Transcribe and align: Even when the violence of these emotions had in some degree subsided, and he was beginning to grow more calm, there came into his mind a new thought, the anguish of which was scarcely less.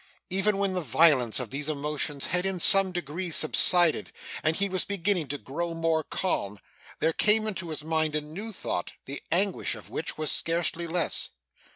Even 0.31 0.57
when 0.57 0.73
the 0.73 0.81
violence 0.81 1.39
of 1.39 1.51
these 1.51 1.69
emotions 1.69 2.25
had 2.25 2.43
in 2.43 2.59
some 2.59 2.91
degree 2.91 3.29
subsided, 3.29 4.11
and 4.41 4.55
he 4.55 4.67
was 4.67 4.83
beginning 4.83 5.27
to 5.27 5.37
grow 5.37 5.75
more 5.75 6.03
calm, 6.03 6.59
there 6.97 7.13
came 7.13 7.45
into 7.45 7.69
his 7.69 7.83
mind 7.83 8.15
a 8.15 8.21
new 8.21 8.51
thought, 8.51 8.93
the 9.05 9.21
anguish 9.31 9.75
of 9.75 9.91
which 9.91 10.17
was 10.17 10.31
scarcely 10.31 10.87
less. 10.87 11.29